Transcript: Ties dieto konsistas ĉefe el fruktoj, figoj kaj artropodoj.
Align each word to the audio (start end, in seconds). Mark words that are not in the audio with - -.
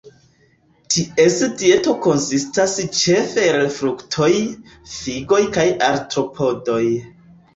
Ties 0.93 1.35
dieto 1.63 1.91
konsistas 2.05 2.73
ĉefe 3.01 3.43
el 3.49 3.67
fruktoj, 3.75 4.29
figoj 4.93 5.41
kaj 5.59 5.67
artropodoj. 5.89 6.81